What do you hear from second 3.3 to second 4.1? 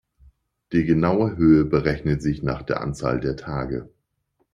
Tage.